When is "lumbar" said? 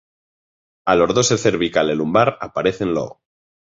1.95-2.29